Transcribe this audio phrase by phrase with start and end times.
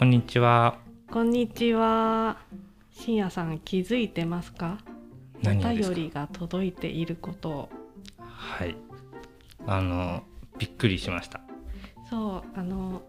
[0.00, 0.78] こんにちは。
[1.10, 2.38] こんにちは。
[2.90, 4.78] 深夜さん気づいてますか？
[5.44, 7.68] お便りが届いていることを。
[8.18, 8.74] はい。
[9.66, 10.22] あの、
[10.56, 11.42] びっくりしました。
[12.08, 13.02] そう、あの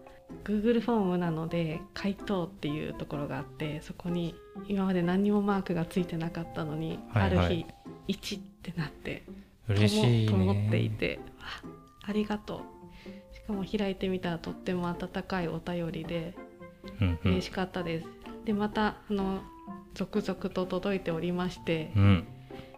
[0.44, 4.34] Google フォームなので回答っていうところがあって、そこに
[4.68, 7.66] 今まで何にもマークがついてなかったのに、はいはいある日
[8.36, 9.22] 1ってなって、
[9.66, 10.34] 嬉しいと。
[10.34, 11.62] 思っていて、あ
[12.02, 13.34] ありがとう。
[13.34, 16.34] しかも開いてみたらとっても温かいお便りで。
[17.00, 18.06] うんうん嬉しかったです。
[18.44, 19.40] でまたあの
[19.94, 22.26] 続々と届いておりまして、うん。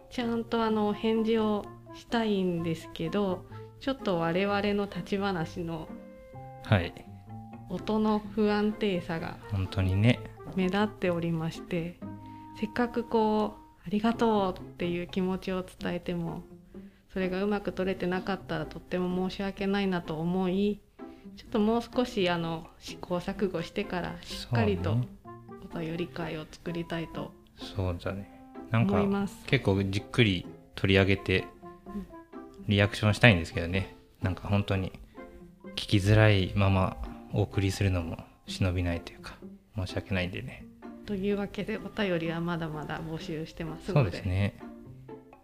[0.09, 3.45] ちゃんとあのお返事をしたいんですけど、
[3.79, 5.87] ちょっと我々の立ち話の
[6.63, 6.93] はい。
[7.69, 10.19] 音の不安定さが本当にね。
[10.55, 11.99] 目立っておりまして、
[12.59, 16.43] せっかくこうありがとうっていう気持ちを伝えても、
[17.11, 20.81] それがうまく取れてなかったらとっても申し訳ないなと思い、
[21.35, 24.97] ちょっともう少しあの試行錯誤してからしっかりと
[25.73, 28.31] お便り会を作りたいとそうだね。
[28.71, 29.37] なんか思います。
[29.45, 31.47] 結構じっくり取り上げて
[31.87, 32.05] うん
[32.67, 33.95] リアクションしたいんですけどね。
[34.21, 34.91] なんか本当に
[35.71, 36.97] 聞きづらいまま
[37.33, 39.37] お送りするのも忍びないというか
[39.75, 40.65] 申し訳ないんでね。
[41.05, 44.57] というわけでお便りはまだまだ募集してますそうのでですね。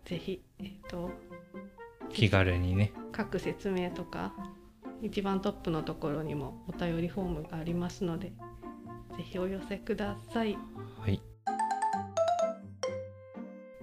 [0.06, 1.12] ぜひ、えっと
[2.10, 2.92] 気軽にね。
[3.12, 4.34] 各説明とか
[5.02, 8.28] 一番トップのところにもお便りフォームがありますので
[9.18, 10.58] ぜひお寄せください。
[11.00, 11.22] はい。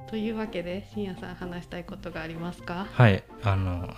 [0.08, 2.86] というわけで深夜さん話したいことがありますか？
[2.92, 3.22] はい。
[3.42, 3.92] あの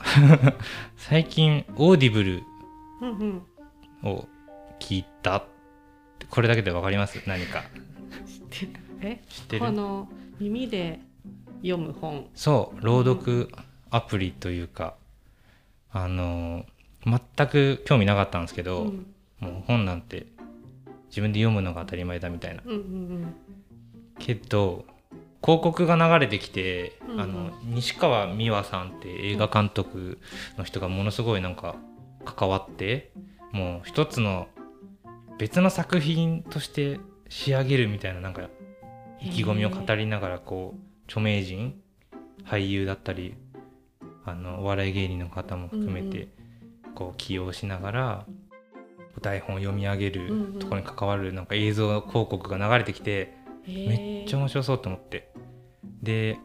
[0.97, 2.43] 最近オーディブル
[3.01, 3.43] うん
[4.03, 4.11] うん。
[4.11, 4.27] を
[4.81, 5.45] 聞いた。
[6.29, 7.23] これだけでわかります？
[7.29, 7.62] 何か。
[8.51, 8.73] 知ってる？
[9.03, 9.23] え？
[9.29, 9.67] 知ってる？
[9.67, 10.09] この
[10.41, 11.01] 耳で
[11.62, 12.29] 読む本。
[12.34, 12.81] そう。
[12.84, 13.49] 朗読
[13.91, 14.95] アプリというか
[15.93, 16.65] あの
[17.05, 19.06] 全く興味なかったんですけど、うん。
[19.41, 20.27] もう本なんて
[21.09, 22.62] 自分で読むのが当たり前だみたいな。
[22.65, 23.34] うんうん
[24.19, 24.84] けど
[25.43, 27.21] 広告が流れてきて、うんうん。
[27.21, 30.19] あの西川美和さんって映画監督
[30.59, 31.77] の人がものすごいなんか
[32.25, 33.12] 関わって
[33.53, 34.49] もう一つの
[35.38, 37.00] 別の作品として
[37.31, 38.50] 仕上げるみたいななんか
[39.22, 41.81] 意気込みを語りながらこう著名人
[42.44, 43.34] 俳優だったり
[44.25, 46.28] あのお笑い芸人の方も含めて
[46.95, 48.27] こう起用しながら
[49.21, 53.39] 台本を読み上げるところに関わるなんか映像広告が流れてきて。
[53.67, 55.31] めっちゃ面白そうと思って。
[56.03, 56.39] で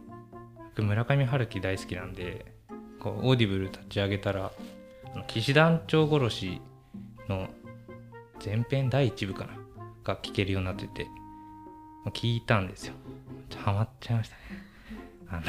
[0.75, 2.53] 僕村上春樹大好きなんで
[2.99, 4.51] こうオーディブル立ち上げたら
[5.27, 6.61] 騎士団長殺し
[7.29, 7.47] の
[8.43, 9.53] 前編第1部かな
[10.03, 11.07] が聞けるようになってて
[12.13, 12.93] 聞いたんですよ。
[13.55, 14.41] ハマっちゃいましたね
[15.29, 15.41] あの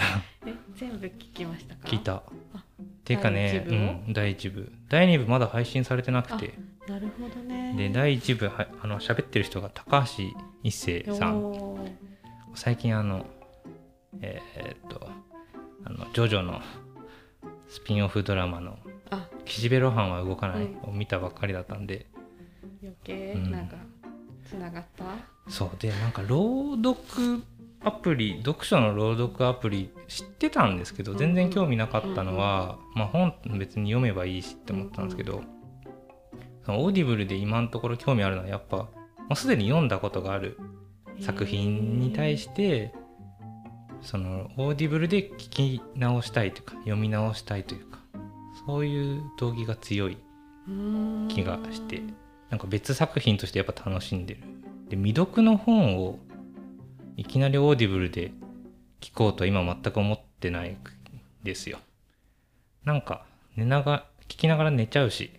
[0.47, 1.88] え全部聞きましたか？
[1.88, 2.22] 聞いた。
[2.54, 2.64] あ
[3.04, 3.78] ていうかね第一部を？
[4.06, 4.72] うん、第1部。
[4.88, 6.54] 第2部まだ配信されてなくて。
[6.88, 7.75] なるほどね。
[7.76, 10.25] で第1部はあの喋ってる人が高橋
[10.62, 11.53] 一生さん。
[12.54, 13.26] 最近あの
[14.20, 15.09] えーっと
[15.84, 16.60] あのジョジョの
[17.69, 18.78] スピンオフドラマの
[19.10, 22.06] あ「岸辺露伴は動かない」うんを見たばっかりだったんで、
[22.82, 23.50] 余計うん。
[23.50, 23.76] なんか
[24.48, 25.04] つながった、
[25.48, 25.70] そう。
[25.78, 27.43] でなんか朗読
[27.82, 35.42] アプリ読書の朗読アプリ知ってたんですけど全然興味なかったのは、まあ、本別に読めばいいしって思ったんですけど、
[36.64, 38.88] そのオーディブルで今のところ興味あるのはやっぱも
[39.32, 40.59] うすでに読んだことがある
[41.20, 42.92] 作品に対して
[44.03, 48.00] そのオーディブルで聞き直したいというか読み直したいというか
[48.66, 50.19] そういう動機が強い
[51.28, 52.03] 気がして
[52.50, 54.41] なんか別作品としてやっぱ楽しんでる。
[54.88, 56.19] で未読の本を
[57.16, 58.32] いきなりオーディブルで
[59.00, 60.78] 聞こうとは今全く思ってないん
[61.43, 61.78] ですよ。
[62.84, 63.25] なんか
[63.56, 65.31] 寝なが聞きながら寝ちゃうし。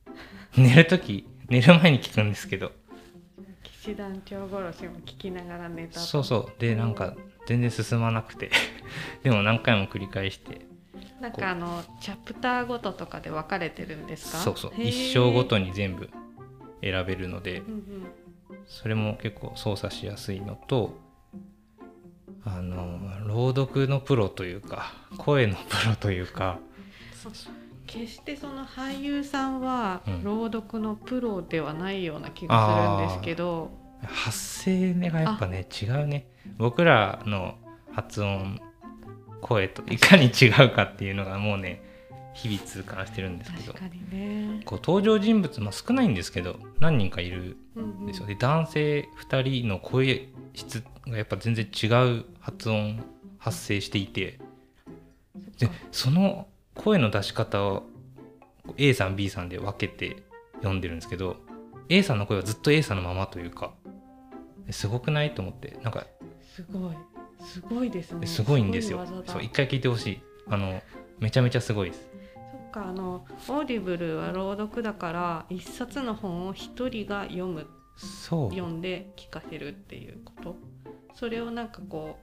[0.56, 2.72] 寝る時寝る前に聞くんですけど。
[3.62, 6.00] 騎士団長殺しも聞きながら寝たと。
[6.00, 6.60] そうそう。
[6.60, 7.14] でなんか
[7.46, 8.50] 全然進まなくて。
[9.24, 10.66] でも何回も繰り返して。
[11.20, 14.38] なんかあのチャプターごととかで分かれてるんですか？
[14.38, 14.72] そうそう。
[14.76, 16.10] 一生ごとに全部
[16.82, 17.60] 選べるので。
[17.60, 18.06] うんうん。
[18.66, 20.96] それも結構操作しやすいのと
[22.44, 26.58] あの朗読のプロというか声のプロというか。
[27.86, 30.24] 決してその俳優さんはうん。
[30.24, 33.70] 朗読のプロではないような気がするんですけど、
[34.02, 36.26] 発声がやっぱね違うね。
[36.58, 37.54] 僕らの
[37.92, 38.60] 発音
[39.40, 41.82] 声といかに違うかっていうのがもうね
[42.34, 43.72] 日々痛感してるんですけど。
[43.72, 47.90] 確かにね、こう登場人物、まあ、少ないんですけど何人かいるうんうん。
[48.04, 51.86] んですよで男性2人の声質がやっぱ全然違
[52.18, 53.02] う発音
[53.38, 54.38] 発声していて
[55.58, 57.84] でその声の出し方を
[58.76, 60.22] A さん B さんで分けて
[60.56, 61.36] 読んでるんですけど
[61.88, 63.72] A さんの声はずっと A さんのままというか
[64.70, 66.06] すごくないと思ってなんか
[66.54, 66.96] すごい。
[67.44, 68.26] すごいですね。
[68.26, 69.04] すごいんですよ。
[69.26, 70.20] そう一回聞いてほしい。
[70.48, 70.80] あの
[71.18, 72.08] めちゃめちゃすごいです。
[72.52, 77.66] そっかあのオーディブルは朗読だから一冊の本を一人が読む。
[77.96, 78.50] そう。
[78.50, 80.56] 読んで聞かせるっていうこと？
[81.14, 82.18] それをなんかこ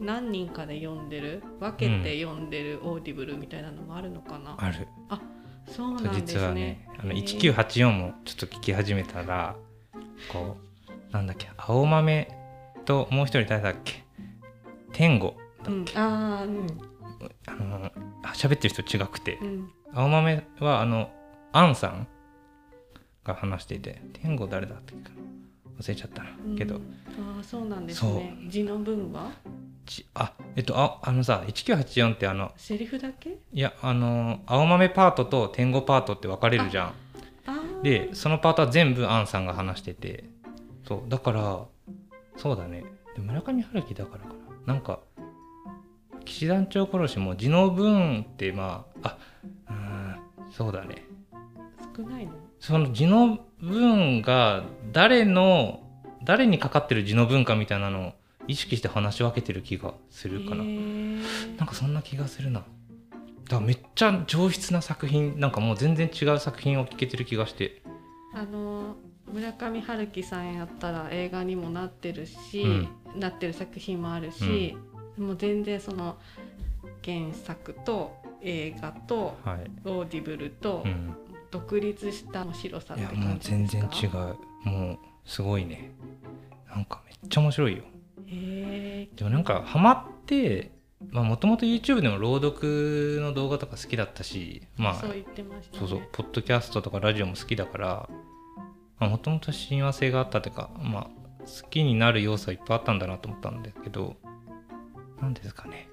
[0.00, 4.86] う何人かで読んでる分けて読んでるオーディブルみたいなのもあるのかな、ある。
[5.66, 6.22] そうなんですね。
[6.26, 9.56] 実はねあのへー1984もちょっと聞き始めたら
[10.32, 10.56] こ
[11.10, 12.28] うなんだっけ青豆
[12.84, 14.04] ともう一人誰だっけ？
[14.92, 15.34] 天狗
[15.66, 16.66] うん、ああうん。
[17.46, 17.92] あの
[18.22, 19.36] あ喋ってる人違くて。
[19.42, 19.70] うん。
[19.92, 21.10] 青豆はあの
[21.52, 22.06] アンさん
[23.24, 25.16] が話していて天狗誰だったっけかな？
[25.80, 26.82] 忘れちゃったなけど、うん。
[27.36, 28.36] ああそうなんですね。
[28.48, 29.30] 字の文は？
[29.86, 33.38] ちあえっとああのさ1984ってあのセリフだけ？
[33.52, 36.94] いやあの青豆パートと天狗パートって分かれるじゃん。
[37.82, 40.24] でそのパートは全部アンさんが話してて。
[40.86, 41.64] そうだから
[42.36, 42.84] そうだね。
[43.14, 44.28] で村上春樹だからか
[44.66, 44.74] な。
[44.74, 45.00] なんか
[46.24, 49.18] 騎士団長殺しも字の文ってまああ
[49.70, 50.18] うーん
[50.50, 51.04] そうだね。
[51.96, 52.32] 少ないの？
[52.58, 55.82] その字の文が誰の
[56.24, 58.12] 誰にかかってる字の文化みたいなのを
[58.46, 60.64] 意識して話し分けてる気がするかな。
[60.64, 62.60] なんかそんな気がするな。
[62.60, 67.82] だからめっちゃ上質な作品なんかもう全然違う作品を聞けてる気がして。
[68.34, 68.96] あの
[69.32, 74.76] 村上春樹さんやったら映画にもなってるし、なってる作品もあるし、
[75.18, 76.16] もう全然その
[77.04, 81.14] 原作と映画とはい、オーディブルとうん、
[81.50, 84.36] 独立した面白さって感じもう全然違う。
[84.66, 85.92] うもうすごいね。
[86.68, 87.84] なんかめっちゃ面白いよ。
[88.26, 90.70] でもなんかハマって
[91.10, 95.78] もともと YouTube でも朗読の動画とか好きだったしまあそう言ってましたね。
[95.78, 98.08] そうそうポッドキャストとかラジオも好きだから
[99.00, 101.04] もともと親和性があったというか、まあ、
[101.40, 104.16] 好きになる要素はいっぱいあったんだなと思ったんですけど
[105.20, 105.88] 何ですかね。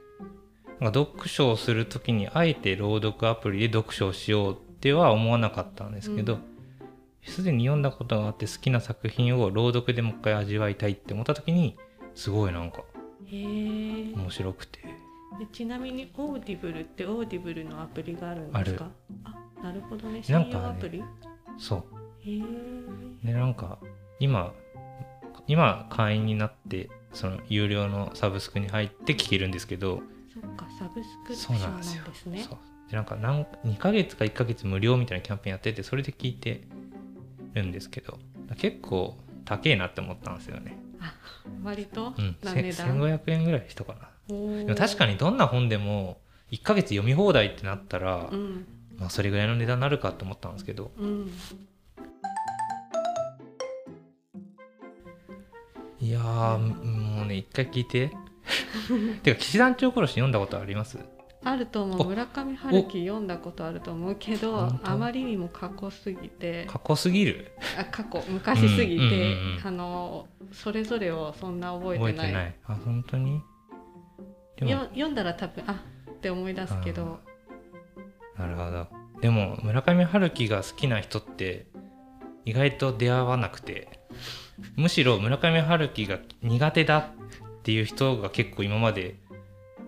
[0.81, 6.37] なんか読書をする時にあえて朗読アプリで読書をしようっては思わなかったんですけど
[7.23, 11.75] すでに読んだことがあって好きな作品を朗読でもう一回味わいたいって思った時に
[12.13, 12.83] すごいなんか
[13.27, 14.81] 面白くて。
[15.39, 18.91] でちなみにオーディブルってオーディブルのアプリがあるんですか？
[19.23, 20.21] あなるほどね。
[20.21, 21.03] 専なんかね用アプリ、
[21.57, 21.83] そう。
[22.21, 22.41] へえ。
[23.23, 23.79] でなんか
[24.19, 24.53] 今
[25.47, 32.45] 今会員になってその有料のサブスクに入って聞けるんですけどそっかサブスクリプシそうなんですね。
[32.47, 32.57] そう
[32.89, 36.61] でなんか何2ヶ月か1ヶ月無料みたいなキャンペーンやっててそれで聞いて
[37.53, 38.19] るんですけど
[38.57, 40.77] 結構高えなって思ったんですよね、
[41.63, 44.09] 割とうん、なせ値段、1500円ぐらいしたかな。
[44.27, 46.17] でも確かにどんな本でも
[46.51, 48.65] 1ヶ月読み放題ってなったら、うん。
[48.97, 50.91] まあ、それぐらいの値段になるかと思ったんですけど。
[50.97, 51.31] うん。
[55.99, 58.11] いやーもうね一回聞いて。
[59.23, 60.99] てか騎士団長殺し読んだことあります？
[61.45, 62.03] あると思お。
[62.03, 66.65] う村上春樹読んだことあると思うけどあまりにも過去すぎて。
[66.65, 67.51] 過去すぎる？
[67.79, 69.61] あ過去昔すぎて、うんうんうんうん。
[69.63, 72.13] あのそれぞれをそんな覚えてない。
[72.13, 72.55] 覚えてない。
[72.65, 73.41] あ本当に？
[74.57, 77.19] でよも読んだら多分あって思い出すけど。
[78.37, 78.87] なるほど。
[79.21, 81.67] でも村上春樹が好きな人って
[82.43, 84.03] 意外と出会わなくて。
[84.77, 87.03] むしろ村上春樹が苦手だっ
[87.63, 89.19] ていう人が結構今まで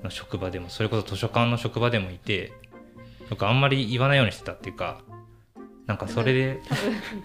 [0.04, 2.52] の職場でもそれこそ図書館の職場でもいて
[3.30, 5.02] なんかあんまり言わないようにしてたっていうか
[5.88, 6.62] なんかそれで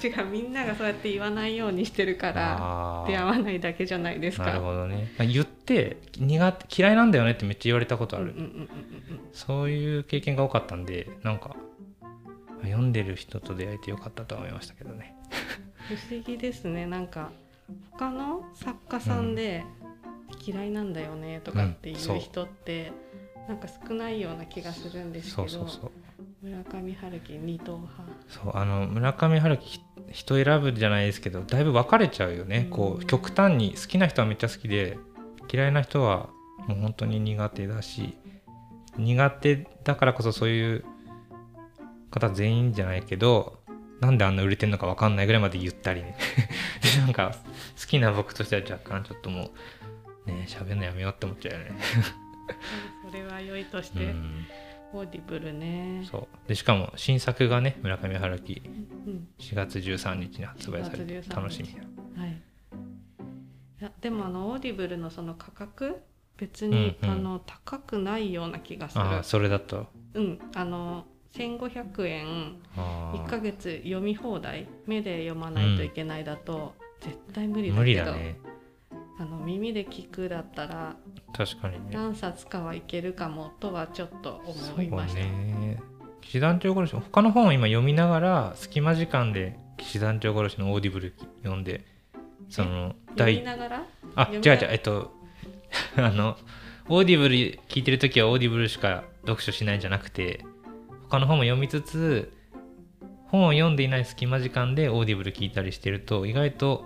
[0.02, 4.44] 違うみんながそうやって言わないようにしてるから出会わないだけじゃないですか。
[4.44, 5.12] なるほどね。
[5.18, 8.68] 言って苦手嫌いなんだよねってめっちゃ言われたことある、うんうんうんうんうん
[9.32, 11.56] そういう経験が多かったんでなんか
[12.62, 15.16] 読んでる人と出会えてよかったとは思いましたけどね。
[15.88, 16.86] 不思議ですね。
[16.86, 17.32] なんか
[17.90, 19.64] 他の作家さんで
[20.44, 22.92] 嫌いなんだよねとかっていう人って、
[23.48, 25.90] なんか少ないような気がするんですけどそうそうそう。
[26.42, 28.02] 村上春樹二等派。
[28.28, 33.02] そうあの村上春樹人選ぶじゃないですけどだいぶ分かれちゃうよね、こうん。
[33.02, 34.98] う極端に好きな人はめっちゃ好きで
[35.52, 36.30] 嫌いな人は
[36.66, 38.16] もう本当に苦手だし
[38.96, 40.84] 苦手だからこそそういう
[42.10, 43.58] 方全員じゃないけど
[44.00, 46.16] なんであんな売れてんのか分かんないぐらいまで言ったりね。
[46.96, 47.36] でなんか
[47.80, 49.50] 好きな僕としては若干ちょっともう
[50.26, 51.72] ね喋るのやめようって思っちゃうよね。
[53.08, 54.46] それは良いとしうて、ん、
[54.92, 56.06] オーディブルね。
[56.10, 56.48] そう。
[56.48, 58.62] でしかも新作がね村上春樹
[59.06, 61.36] うん4月13日に発売され4て月13日。
[61.36, 62.34] 楽しみはい、い
[63.80, 66.02] やでもあの Audibleのその価格
[66.36, 67.14] 別に、うんうん。
[67.14, 69.04] あの高くないような気がする。
[69.04, 69.86] ああそれだと。
[70.14, 70.38] うん。
[70.54, 77.78] あの1500円あ1ヶ月読み放題で読まないといけないだと、絶対無理だけど。
[77.80, 78.36] 無理だね
[79.22, 80.96] あの耳で聞くだったら
[81.32, 81.90] 確かにね。
[81.92, 84.42] 何冊かはいけるかもとはちょっと
[84.74, 85.20] 思いました。
[85.20, 85.78] ね。
[86.20, 91.84] 騎士団長殺し他の本を今読みながら隙間時間で騎士団長殺しの Audible 読んで
[92.48, 93.86] その読みながら？
[94.16, 95.12] あ違う違うえっと
[95.96, 96.36] あの
[96.88, 97.36] Audible
[97.68, 100.44] 聞いてる時は Audibleしか読書しないんじゃなくて
[101.08, 102.32] 他の本も読みつつ
[103.28, 106.84] 本を読んでいない隙間時間で Audible聞いたりしてると意外と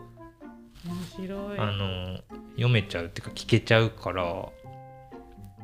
[0.86, 1.58] 面白い。
[1.58, 2.20] あの
[2.56, 4.48] 読めちゃうっていうか聞けちゃうから。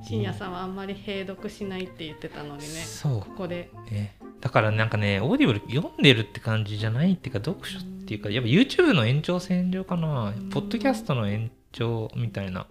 [0.05, 2.67] 深夜さんはあんまり併読しないって言ってたのにね。
[2.67, 3.21] そう。
[3.21, 3.71] ここで。
[3.91, 10.35] ねだからなんかね Audible 読んでるって感じじゃないっていうか読書っていうかやっぱ YouTube の延長線上かな。
[10.37, 10.51] うん。
[10.51, 12.67] ポッドキャストの延長みたいな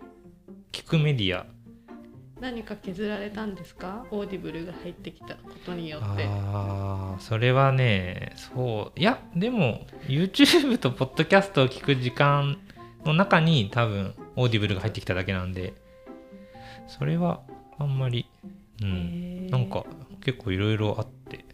[0.73, 1.45] 聞くメディア。
[2.41, 4.05] 何か削られたんですか？
[4.11, 6.25] Audible が入ってきたことによって。
[6.27, 8.99] ああそれはねそう。
[8.99, 12.57] いやでも YouTube とポッドキャストを聞く時間
[13.05, 15.73] の中に多分 Audibleが入ってきただけなんで
[16.87, 17.41] それは
[17.77, 18.27] あんまり
[18.81, 19.85] うんなんか
[20.21, 21.45] 結構いろいろあって。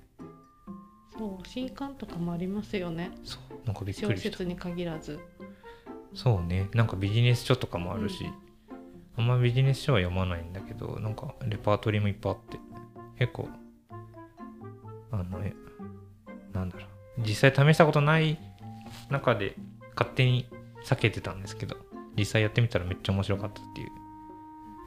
[1.17, 3.11] そう新刊とかもありますよね。
[3.23, 4.26] そうなんかびっくりした。
[4.26, 5.19] 小説に限らず。
[6.13, 6.69] そうね。
[6.73, 8.29] なんかビジネス書とかもあるし、
[9.17, 12.59] あんまビジネス書は読まないんだけどなんかレパートリーもいっぱいあって。
[13.17, 13.49] 結構
[15.11, 15.55] あのえ
[16.53, 17.21] なんだろう。
[17.25, 18.37] 実際試したことない
[19.09, 19.55] 中で
[19.95, 20.47] 勝手に
[20.85, 21.77] 避けてたんですけど
[22.17, 23.89] 実際やってみたらめっちゃ面白かったっていう、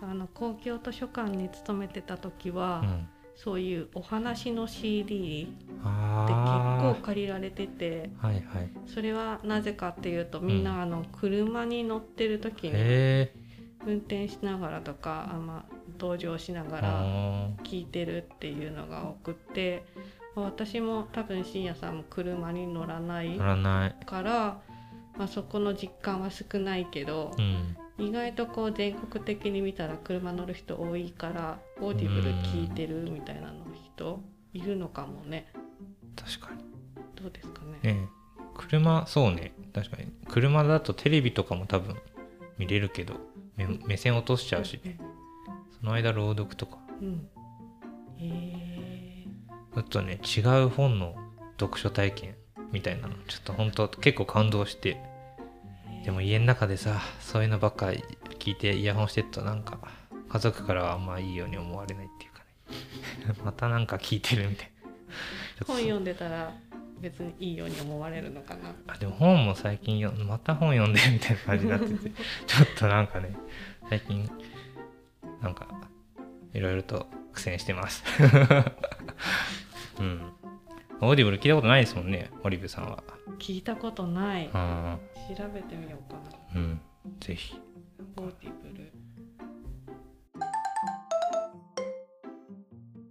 [0.02, 8.70] あの公共図書館に勤めてた時は、うん、そういうお話の CD って結あ構借りられててあはいはい。
[8.86, 13.28] それはなぜかっていうとみんなあの車に乗ってる時に
[13.86, 19.84] 運転しながらとかあまあ同乗しながらあ聞いてるっていうのが多くって
[20.34, 24.06] まあ私も多分深夜さんも車に乗らないー乗らない。
[24.06, 24.60] から、
[25.20, 27.76] まあ、そこの実感は少ないけどう、ん。
[28.06, 34.22] 意外とこう全国的に見たら車乗る人多いから Audible聞いてるみたいなの人
[34.54, 35.52] いるのかもね。
[36.16, 36.64] 確かに。
[37.22, 37.72] どうですかね。
[37.82, 38.08] ねえ。
[38.56, 39.52] 車そうね。
[39.74, 40.10] 確かに。
[40.26, 41.96] 車だとテレビとかも多分
[42.56, 43.16] 見れるけど
[43.56, 44.96] 目目線落としちゃうしね。
[45.78, 46.78] その間朗読とか。
[47.02, 47.28] うん。
[48.16, 49.26] へえ
[49.74, 51.14] あとね違う本の
[51.58, 52.36] 読書体験
[52.72, 55.09] みたいなのちょっと本当結構感動して
[56.04, 57.86] でも家の中でさそういうのばっか
[58.38, 59.78] 聞いてイヤホンしてるとなんか
[60.28, 63.40] 家族からはあんまいいように思われないっていうかね。
[63.44, 64.70] またなんか聞いてるみたい
[65.60, 65.66] な。
[65.66, 66.54] 本読んでたら
[67.00, 68.74] 別にいいように思われるのかな。
[68.86, 72.10] あでも本も最近よまた本読んでるみたいな感じになってて
[72.46, 73.34] ちょっとなんかね
[73.88, 74.30] 最近
[75.42, 75.66] なんか
[76.54, 78.04] いろいろと苦戦してます。
[79.98, 80.32] うん
[81.00, 83.02] Audible聞いたことないですもんねオリブさんは
[83.38, 84.50] 聞いたことない。
[84.52, 84.98] あ
[85.36, 86.18] 調べてみようか
[86.54, 86.60] な。
[86.60, 86.80] ーうん
[87.20, 87.54] ぜひ
[88.16, 88.92] Audible。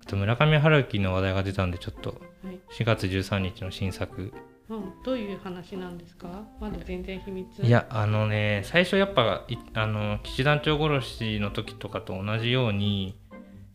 [0.03, 2.09] あと村上春樹の話題が出たんでちょっと
[2.43, 2.59] はい。
[2.77, 4.33] 4月13日の新作
[4.69, 4.93] うん。
[5.03, 6.43] どういう話なんですか？
[6.59, 7.47] まだ全然秘密。
[7.63, 7.69] い。
[7.69, 13.17] やあのね最初やっぱいあの騎士団長殺しの時とかと同じように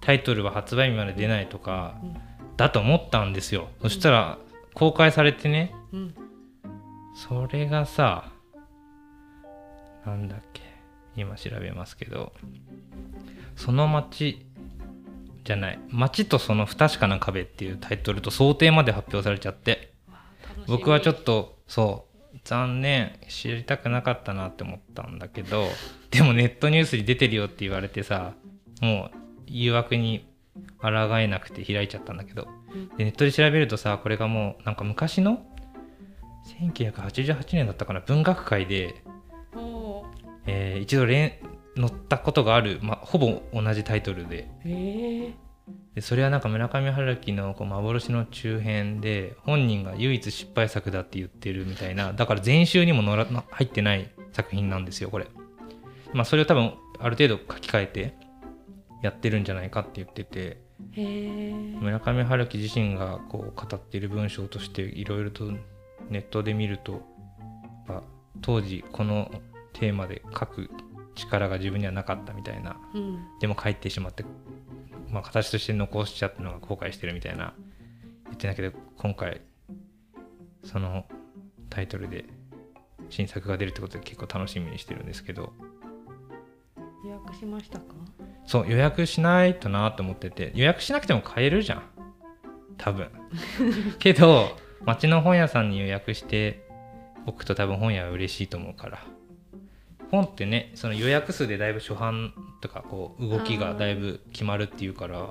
[0.00, 2.16] タイトルは発売日まで出ないとかうん。
[2.56, 4.38] だと思ったんですよそしたら
[4.74, 6.14] 公開されてねうん。
[7.14, 8.32] それがさ
[10.04, 10.62] なんだっけ
[11.16, 12.32] 今調べますけど
[13.56, 14.46] その街
[15.44, 19.92] じゃない街とその不確かな壁っていうタイトルと想定まで発表されちゃって
[20.66, 25.68] 僕はちょっとそう残念知りたくなかったなって思ったんだけど
[26.10, 28.32] でもネットニュースに出てるよって言われてさ
[28.80, 30.26] もう誘惑に
[30.80, 35.44] 抗えなくて開いちゃったんだけどうんでネットで調べるとさこれがもうなんか昔の
[36.60, 39.02] 1988年だったかな文学界で、
[40.46, 41.38] えー一度連
[41.76, 45.34] 載ったことがある、ま、ほぼ同じタイトルでへえ。
[45.94, 55.28] でそれはなんか村上春樹のこう幻の中編で本人が唯一失敗作だって言ってるみたいなだから全集にものらな入ってない作品なんですよこれ。
[56.12, 58.14] まあそれを多分ある程度書き換えて
[59.04, 60.62] やってるんじゃないかって言ってて。
[60.94, 65.44] 村上春樹自身がこう語っている文章としていろいろと
[66.10, 67.02] ネットで見るとやっ
[67.86, 68.02] ぱ
[68.42, 69.30] 当時この
[69.72, 70.68] テーマで書く
[71.14, 73.18] 力が自分にはなかったみたいなうん。
[73.40, 74.24] でも書いてしまって、
[75.10, 77.54] まあ、形として残しちゃったのが後悔してるみたいな
[78.24, 79.40] 言ってんだけど今回
[80.64, 81.04] その
[81.70, 82.24] タイトルで
[83.10, 85.52] 新作が出るってことで結構楽しみにしてるんですけど
[87.04, 87.94] 予約しましたか？
[88.46, 91.82] そう予約しないとなと思ってて予約しなくても買えるじゃん。
[92.76, 93.08] 多分。
[93.98, 96.66] けど町の本屋さんに予約して
[97.26, 98.98] おくと多分本屋は嬉しいと思うから。
[100.10, 105.30] 本ってねその予約数でだいぶ初版とかこう動きがだいぶ決まるっていうから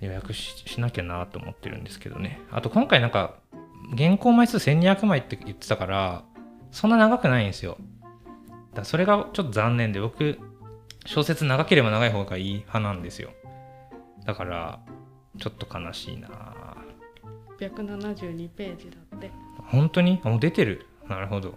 [0.00, 2.40] 予約ししなきゃなと思ってるんですけどね。
[2.50, 3.34] あと今回なんか
[3.96, 6.24] 原稿枚数1200枚って言ってたから
[6.70, 7.78] そんな長くないんですよ。
[8.74, 10.38] だそれがちょっと残念で僕
[11.04, 13.30] 小説長ければ長い方がいい派なんですよ。
[14.24, 14.80] だから
[15.38, 16.28] ちょっと悲しいな。
[17.58, 19.30] 672ページだって。
[19.68, 20.20] 本当に？
[20.24, 20.86] あもう出てる？
[21.08, 21.54] なるほど。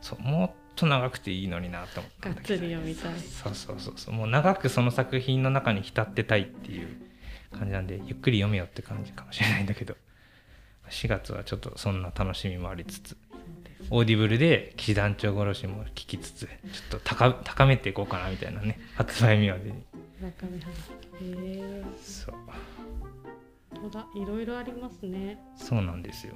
[0.00, 2.66] そうもっと長くていいのになと思ったがっつんだけど。
[2.66, 3.18] り読みたい。
[3.20, 4.14] そうそうそうそう。
[4.14, 6.88] もう長くその作品の中に浸ってたいっていう
[7.52, 9.96] 感じなんでゆっくり読めよって感じかもしれないんだけど。
[10.88, 13.16] 4月はちょっとそんな楽しみもありつつ
[13.90, 19.84] Audibleで騎士団長殺しも聞きつつちょっと高高めていこうかなみたいなね発売日までに。
[20.20, 20.70] 中身話。
[20.70, 20.72] へ
[21.22, 21.84] え。
[22.02, 22.34] そう。
[23.80, 25.38] 本当だいろいろありますね。
[25.56, 26.34] そうなんですよ。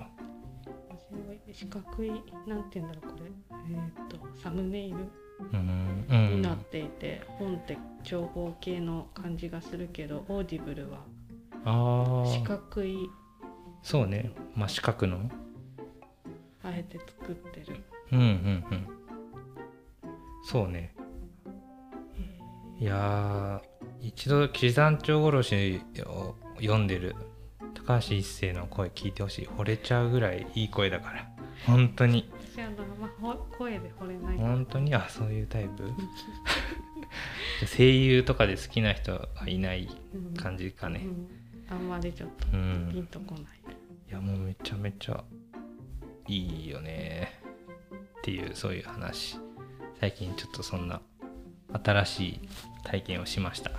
[1.52, 2.10] 四角い
[2.46, 3.30] なんて言うんだろうこれ。
[3.70, 4.96] えっ、とサムネイル。
[5.52, 6.36] うんうん。
[6.36, 10.98] になっていて、本って長方形の感じがするけど Audibleは
[11.64, 12.96] あ四あ角い。
[13.82, 14.32] そうね。
[14.56, 15.30] 真四角の
[16.64, 17.76] あえて作ってる。
[18.12, 18.28] うんうんう
[18.74, 18.86] ん。
[20.44, 20.94] そうね。
[22.80, 27.14] いやー一度騎士団長殺しを読んでる。
[27.74, 29.46] 高橋一生の声聞いてほしい。
[29.46, 31.28] 惚れちゃうぐらいいい声だから。
[31.66, 32.30] 本当に。
[32.54, 34.36] 私あの、まあ、ほ声で惚れない。
[34.38, 34.94] 本当に？
[34.94, 35.90] あそういうタイプ？
[37.76, 41.00] 声優とかで好きな人がいないうん感じかね。
[41.04, 41.28] うん
[41.70, 43.42] あんまりちょっとうピんンとこない、
[44.10, 45.24] いやもうめちゃめちゃ
[46.26, 47.40] いいよね。
[48.18, 49.38] っていうそういう話。
[50.00, 51.00] 最近ちょっとそんな
[51.84, 52.40] 新しい
[52.84, 53.70] 体験をしました。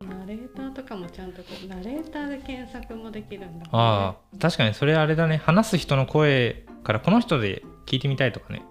[0.00, 3.64] ナレーターとかもちゃんとこうナレーターで検索もできるんだ。
[3.64, 5.36] ねああ確かにそれあれだね。
[5.36, 8.62] 話す人の声からこの人で聞いてみたいとかね。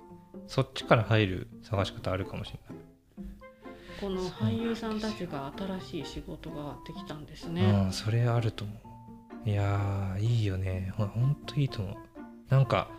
[0.47, 2.87] そっちから入る探し方あるかもしれない。
[3.99, 7.63] この俳優さんたちが新しい仕事ができたんですね。
[7.85, 8.77] うんそれあると思う
[9.47, 10.91] いやーいいよね。
[10.97, 11.95] ほほんといいと思う。
[12.49, 12.89] なんか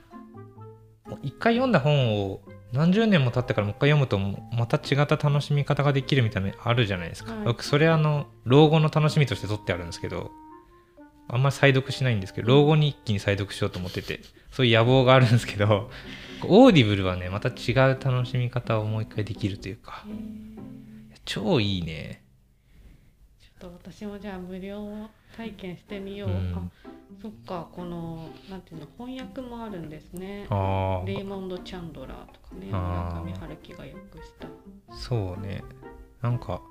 [1.23, 2.41] 一回読んだ本を
[2.73, 4.19] 何十年も経ってからもう一回読むと
[4.57, 7.45] また違った楽しみ方ができるみたいなのあるじゃないですか、はい。
[7.45, 10.31] 僕それあの老後の楽しみとして取ってあるんですけど
[11.29, 15.91] あんまり再読しないんですけど老後に一気に再読しようと思っててそういう野望があるんですけど
[16.47, 20.05] Audibleはねまた違う楽しみ方をもう一回できるというか。
[21.27, 22.23] 超いいね。
[23.39, 26.31] ちょっと私もじゃあ無料体験してみよう。
[26.31, 26.55] うん。
[26.55, 26.62] あ
[27.21, 30.47] そっかこのなんていうの翻訳もあるんですね。
[30.51, 33.99] あレイモンド・チャンドラーとかね村上春樹が訳し
[34.38, 34.47] た。
[34.47, 35.64] あそうね。
[36.23, 36.62] なんかこ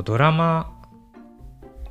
[0.00, 0.72] うドラマ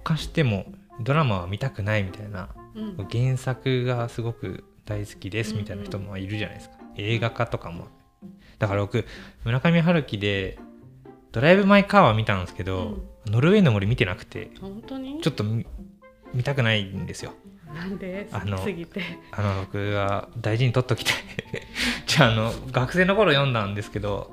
[0.04, 0.66] 化しても
[1.02, 7.88] ドラマは見たくないみたいなうん、原作がすごく大好きですみたいな人もいるじゃないですか、映画化とかも。
[8.58, 9.06] だから僕
[9.44, 10.60] 村上春樹で
[11.32, 15.22] 「ドライブ・マイ・カー」は見たんですけど、ノルウェーの森見てなくて本当に？
[15.22, 15.66] ちょっと見
[16.34, 17.34] 見たくないんですよ。
[17.74, 18.28] なんで？
[18.32, 19.02] あの好きすぎて。
[19.32, 21.16] あの僕は大事に取っときたい。
[22.08, 24.32] じゃああの学生の頃読んだんですけど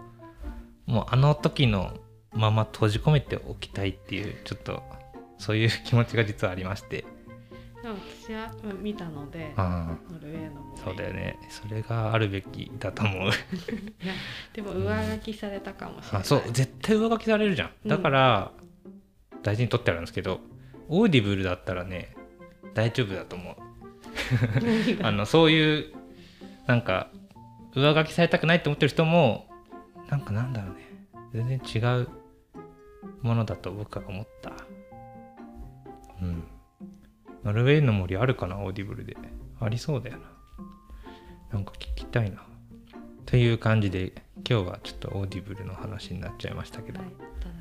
[0.87, 1.99] もうあの時の
[2.33, 4.83] まま閉じ込めておきたいっていうちょっと
[5.39, 7.05] そういう気持ちが実はありまして。
[7.83, 10.36] でも私はうん見たのであノルウェ
[10.87, 11.37] そうだよね。
[11.49, 13.31] それがあるべきだと思う。
[14.55, 16.21] でも上書きされたかもしれない。
[16.21, 16.43] あそう。
[16.53, 17.89] 絶対上書きされるじゃん。
[17.89, 18.53] だから、
[19.43, 20.41] 大事に取ってあるんですけど
[20.89, 22.15] Audibleだったらね
[22.75, 23.57] 大丈夫だと思う。
[25.03, 25.95] あのそういう
[26.67, 27.11] なんか
[27.75, 29.49] 上書きされたくないって思ってる人も
[30.09, 30.87] なんかなんだろうね。
[31.33, 32.09] 全然違う
[33.23, 34.53] ものだと僕は思った。
[36.23, 36.45] うん。
[37.45, 39.17] ノルウェーの森あるかな Audibleで。
[39.61, 40.36] ありそうだよな
[41.57, 42.43] なんか聞きたいな。
[43.25, 44.13] という感じで
[44.49, 47.09] 今日はちょっと Audibleの話になっちゃいましたけど、はい、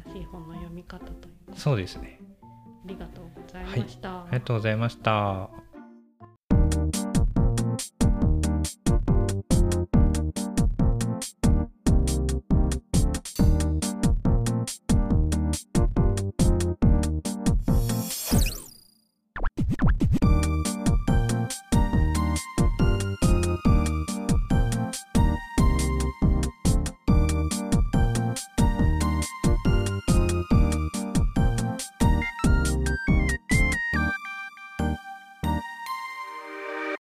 [0.06, 2.20] 新しい本の読み方というそうですね。
[2.44, 2.46] あ
[2.86, 4.10] りがとうございました。
[4.24, 5.65] ありがとうございました